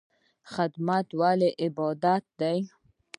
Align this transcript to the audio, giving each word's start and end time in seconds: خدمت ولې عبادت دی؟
خدمت 0.53 1.07
ولې 1.19 1.49
عبادت 1.63 2.23
دی؟ 2.39 2.57